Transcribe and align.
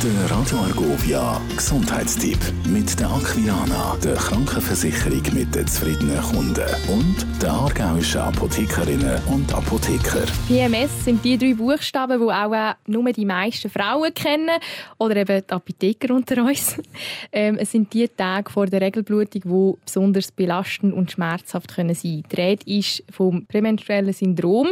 Der 0.00 0.30
Radio 0.30 0.58
Argovia 0.58 1.40
Gesundheitstipp 1.56 2.38
mit 2.68 3.00
der 3.00 3.10
Aquilana, 3.10 3.96
der 3.96 4.14
Krankenversicherung 4.14 5.22
mit 5.34 5.52
den 5.52 5.66
zufriedenen 5.66 6.22
Kunden 6.22 6.68
und 6.88 7.26
der 7.42 7.50
aargauischen 7.50 8.20
Apothekerinnen 8.20 9.20
und 9.26 9.52
Apotheker. 9.52 10.24
PMS 10.46 11.04
sind 11.04 11.24
die 11.24 11.36
drei 11.36 11.54
Buchstaben, 11.54 12.20
die 12.20 12.32
auch 12.32 12.74
nur 12.86 13.12
die 13.12 13.24
meisten 13.24 13.68
Frauen 13.68 14.14
kennen 14.14 14.60
oder 14.98 15.16
eben 15.16 15.42
die 15.44 15.52
Apotheker 15.52 16.14
unter 16.14 16.44
uns. 16.44 16.76
Ähm, 17.30 17.56
es 17.58 17.72
sind 17.72 17.92
die 17.92 18.08
Tage 18.08 18.50
vor 18.50 18.66
der 18.66 18.80
Regelblutung, 18.80 19.42
die 19.44 19.78
besonders 19.84 20.32
belastend 20.32 20.94
und 20.94 21.10
schmerzhaft 21.10 21.74
können 21.74 21.94
sein 21.94 22.22
können. 22.22 22.24
Die 22.32 22.40
Rede 22.40 22.78
ist 22.78 23.04
vom 23.10 23.44
prämenstruellen 23.46 24.12
Syndrom. 24.12 24.68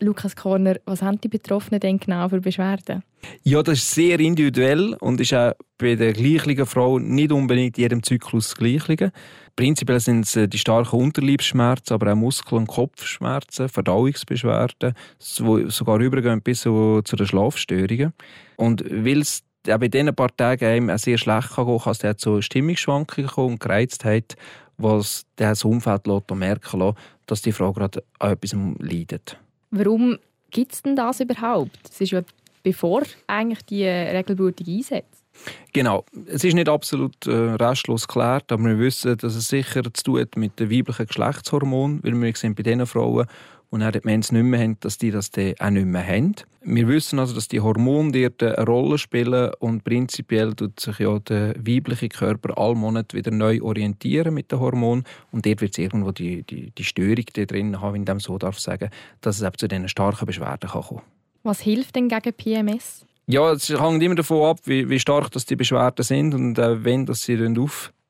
Lukas 0.00 0.36
Korner, 0.36 0.76
was 0.84 1.02
haben 1.02 1.20
die 1.20 1.28
Betroffenen 1.28 1.80
denn 1.80 1.98
genau 1.98 2.28
für 2.28 2.40
Beschwerden? 2.40 3.02
Ja, 3.42 3.62
das 3.62 3.78
ist 3.78 3.92
sehr 3.92 4.20
individuell 4.20 4.57
und 5.00 5.20
ist 5.20 5.34
auch 5.34 5.52
bei 5.78 5.94
der 5.94 6.12
gleichen 6.12 6.66
Frau 6.66 6.98
nicht 6.98 7.32
unbedingt 7.32 7.78
in 7.78 7.82
jedem 7.82 8.02
Zyklus 8.02 8.50
das 8.50 8.56
Gleiche. 8.56 9.12
Prinzipiell 9.56 10.00
sind 10.00 10.24
es 10.24 10.36
äh, 10.36 10.48
die 10.48 10.58
starken 10.58 11.00
Unterleibsschmerzen, 11.00 11.94
aber 11.94 12.12
auch 12.12 12.16
Muskel- 12.16 12.58
und 12.58 12.66
Kopfschmerzen, 12.66 13.68
Verdauungsbeschwerden, 13.68 14.94
die 15.18 15.70
sogar 15.70 16.00
übergehen 16.00 16.42
bis 16.42 16.62
zu 16.62 17.02
den 17.02 17.26
Schlafstörungen. 17.26 18.12
Und 18.56 18.84
weil 18.88 19.20
es 19.20 19.42
auch 19.68 19.78
bei 19.78 19.88
diesen 19.88 20.14
paar 20.14 20.36
Tagen 20.36 20.64
einem 20.64 20.90
auch 20.90 20.98
sehr 20.98 21.18
schlecht 21.18 21.50
kann 21.50 21.66
gehen, 21.66 21.78
kann 21.78 21.92
es 21.92 22.16
zu 22.18 22.42
Stimmungsschwankungen 22.42 23.30
kommen 23.30 23.52
und 23.54 23.60
Gereiztheit, 23.60 24.36
was 24.76 25.24
das 25.36 25.64
Umfeld 25.64 26.06
merken 26.06 26.80
lässt, 26.80 26.98
dass 27.26 27.42
die 27.42 27.52
Frau 27.52 27.72
gerade 27.72 28.02
an 28.18 28.32
etwas 28.32 28.56
leidet. 28.78 29.38
Warum 29.70 30.18
gibt 30.50 30.72
es 30.72 30.82
denn 30.82 30.96
das 30.96 31.20
überhaupt? 31.20 31.78
Es 31.90 32.00
ist 32.00 32.12
ja 32.12 32.22
bevor 32.68 33.02
eigentlich 33.26 33.64
die 33.64 33.84
Regelblutung 33.84 34.66
einsetzt. 34.66 35.24
Genau. 35.72 36.04
Es 36.26 36.44
ist 36.44 36.54
nicht 36.54 36.68
absolut 36.68 37.26
äh, 37.26 37.30
restlos 37.30 38.06
geklärt, 38.06 38.50
aber 38.52 38.64
wir 38.64 38.78
wissen, 38.78 39.16
dass 39.16 39.36
es 39.36 39.48
sicher 39.48 39.82
zu 39.94 40.02
tun 40.02 40.20
hat 40.20 40.36
mit 40.36 40.58
den 40.58 40.70
weiblichen 40.70 41.06
Geschlechtshormonen, 41.06 42.02
weil 42.02 42.20
wir 42.20 42.34
sehen 42.36 42.54
bei 42.54 42.62
den 42.62 42.84
Frauen, 42.86 43.26
und 43.70 43.80
dann 43.80 43.92
die 43.92 44.00
Mens 44.02 44.32
nicht 44.32 44.44
mehr 44.44 44.60
haben, 44.60 44.78
dass 44.80 44.96
die 44.96 45.10
das 45.10 45.30
dann 45.30 45.52
auch 45.58 45.70
nicht 45.70 45.86
mehr 45.86 46.06
haben. 46.06 46.34
Wir 46.62 46.88
wissen 46.88 47.18
also, 47.18 47.34
dass 47.34 47.48
die 47.48 47.60
Hormone 47.60 48.12
dort 48.12 48.42
eine 48.42 48.64
Rolle 48.64 48.96
spielen 48.96 49.50
und 49.58 49.84
prinzipiell 49.84 50.54
tut 50.54 50.80
sich 50.80 50.98
ja 51.00 51.18
der 51.18 51.54
weibliche 51.56 52.08
Körper 52.08 52.56
alle 52.56 52.74
Monate 52.74 53.14
wieder 53.16 53.30
neu 53.30 53.60
orientieren 53.62 54.32
mit 54.32 54.50
den 54.50 54.60
Hormonen 54.60 55.04
und 55.32 55.44
dort 55.44 55.60
wird 55.60 55.72
es 55.72 55.78
irgendwo 55.78 56.12
die, 56.12 56.44
die, 56.44 56.70
die 56.70 56.84
Störung 56.84 57.26
drin 57.34 57.80
haben, 57.80 57.94
wenn 57.94 58.02
ich 58.02 58.06
dem 58.06 58.20
so 58.20 58.38
darf 58.38 58.58
sagen, 58.58 58.88
dass 59.20 59.36
es 59.36 59.42
eben 59.42 59.58
zu 59.58 59.68
diesen 59.68 59.88
starken 59.88 60.24
Beschwerden 60.24 60.70
kann 60.70 60.82
kommen 60.82 61.02
Was 61.48 61.60
hilft 61.60 61.96
denn 61.96 62.10
gegen 62.10 62.34
PMS? 62.34 63.06
Ja, 63.26 63.52
es 63.52 63.70
hängt 63.70 64.02
immer 64.02 64.14
davon 64.14 64.50
ab, 64.50 64.58
wie, 64.64 64.86
wie 64.90 65.00
stark 65.00 65.30
das 65.30 65.46
die 65.46 65.56
Beschwerden 65.56 66.04
sind 66.04 66.34
und 66.34 66.58
äh, 66.58 66.84
wenn 66.84 67.06
das 67.06 67.22
sie 67.22 67.38
auftreten 67.38 67.58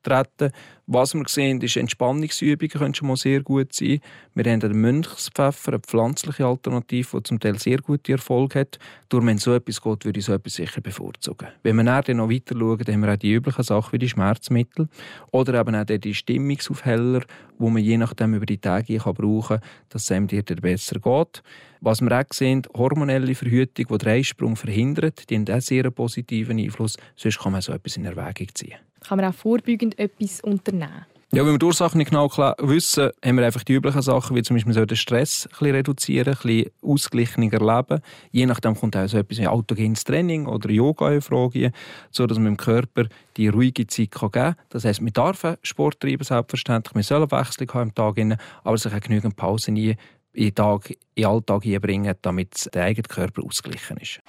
treten. 0.03 0.51
Was 0.87 1.13
wir 1.13 1.23
sehen, 1.27 1.61
ist 1.61 1.77
Entspannungsübungen 1.77 2.69
können 2.69 2.93
schon 2.95 3.09
mal 3.09 3.17
sehr 3.17 3.41
gut 3.41 3.73
sein. 3.73 3.99
Wir 4.33 4.51
haben 4.51 4.59
den 4.59 4.81
Mönchspfeffer, 4.81 5.73
eine 5.73 5.79
pflanzliche 5.79 6.45
Alternative, 6.45 7.17
die 7.17 7.23
zum 7.23 7.39
Teil 7.39 7.59
sehr 7.59 7.77
gute 7.77 8.13
Erfolg 8.13 8.55
hat. 8.55 8.79
Durch 9.09 9.25
wenn 9.25 9.37
so 9.37 9.53
etwas 9.53 9.81
geht, 9.81 10.05
würde 10.05 10.19
ich 10.19 10.25
so 10.25 10.33
etwas 10.33 10.55
sicher 10.55 10.81
bevorzugen. 10.81 11.49
Wenn 11.61 11.75
wir 11.75 11.83
dann 11.83 12.17
noch 12.17 12.29
weiter 12.29 12.55
schauen, 12.57 12.79
dann 12.79 12.95
haben 12.95 13.01
wir 13.01 13.13
auch 13.13 13.17
die 13.17 13.33
üblichen 13.33 13.63
Sachen 13.63 13.93
wie 13.93 13.99
die 13.99 14.09
Schmerzmittel 14.09 14.87
oder 15.31 15.59
eben 15.59 15.75
auch 15.75 15.85
die 15.85 16.13
Stimmungsaufheller, 16.13 17.21
wo 17.59 17.69
man 17.69 17.83
je 17.83 17.97
nachdem 17.97 18.33
über 18.33 18.45
die 18.45 18.57
Tage 18.57 18.97
brauchen 18.97 19.59
kann, 19.59 19.69
dass 19.89 20.03
es 20.03 20.11
einem 20.11 20.27
dir 20.27 20.41
besser 20.43 20.99
geht. 20.99 21.43
Was 21.81 22.01
wir 22.01 22.11
auch 22.11 22.33
sehen, 22.33 22.63
hormonelle 22.75 23.35
Verhütung, 23.35 23.85
die 23.89 23.97
den 23.97 24.09
Eisprung 24.09 24.55
verhindert, 24.55 25.29
die 25.29 25.35
haben 25.35 25.49
auch 25.49 25.61
sehr 25.61 25.83
einen 25.83 25.93
positiven 25.93 26.59
Einfluss. 26.59 26.97
Sonst 27.15 27.39
kann 27.39 27.53
man 27.53 27.61
so 27.61 27.71
etwas 27.71 27.95
in 27.95 28.05
Erwägung 28.05 28.47
ziehen. 28.53 28.79
Kann 29.07 29.17
man 29.17 29.25
auch 29.25 29.35
vorbeugend 29.35 29.97
etwas 29.97 30.41
unternehmen? 30.41 31.05
Ja, 31.31 31.45
wenn 31.45 31.51
wir 31.51 31.59
die 31.59 31.65
Ursachen 31.65 31.99
nicht 31.99 32.09
genau 32.09 32.27
wissen, 32.57 33.11
haben 33.23 33.37
wir 33.37 33.45
einfach 33.45 33.63
die 33.63 33.73
üblichen 33.73 34.01
Sachen, 34.01 34.35
wie 34.35 34.41
zum 34.41 34.55
Beispiel 34.55 34.73
den 34.73 34.97
Stress 34.97 35.45
ein 35.45 35.49
bisschen 35.51 35.75
reduzieren, 35.75 36.33
ein 36.33 36.39
bisschen 36.41 36.71
ausgeglichener 36.81 37.59
leben. 37.59 38.01
Je 38.31 38.47
nachdem 38.47 38.75
kommt 38.75 38.97
auch 38.97 39.07
so 39.07 39.19
etwas 39.19 39.37
wie 39.37 39.47
autogenes 39.47 40.03
Training 40.03 40.47
oder 40.47 40.71
Yoga 40.71 41.11
in 41.11 41.21
Frage, 41.21 41.71
so 42.09 42.25
dass 42.25 42.39
man 42.39 42.45
dem 42.45 42.57
Körper 42.57 43.05
die 43.37 43.47
ruhige 43.47 43.85
Zeit 43.85 44.09
geben 44.09 44.31
kann. 44.31 44.55
Das 44.69 44.85
heisst, 44.85 45.05
wir 45.05 45.11
dürfen 45.11 45.57
Sport 45.61 45.99
treiben, 45.99 46.23
selbstverständlich. 46.23 46.95
Wir 46.95 47.03
sollen 47.03 47.29
Wechselung 47.29 47.73
haben 47.75 47.89
im 47.89 47.95
Tag, 47.95 48.39
aber 48.63 48.77
sich 48.79 48.91
auch 48.91 48.99
genügend 48.99 49.35
Pause 49.35 49.69
in 49.69 49.97
in 50.33 50.53
den 50.53 51.25
Alltag 51.25 51.65
einbringen, 51.65 52.15
damit 52.21 52.69
der 52.73 52.85
eigene 52.85 53.07
Körper 53.07 53.43
ausgeglichen 53.43 53.97
ist. 53.97 54.19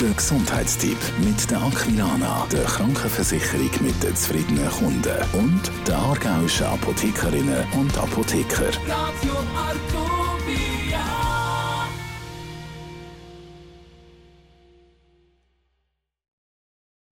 Der 0.00 0.10
Gesundheitstipp 0.10 0.96
mit 1.24 1.50
der 1.50 1.60
Aquilana, 1.60 2.46
der 2.52 2.62
Krankenversicherung 2.62 3.70
mit 3.80 4.00
den 4.00 4.14
zufriedenen 4.14 4.70
Kunden 4.70 5.16
und 5.32 5.60
der 5.88 5.98
aargauischen 5.98 6.66
Apothekerinnen 6.66 7.66
und 7.72 7.98
Apotheker. 7.98 8.68
Radio. 8.86 9.34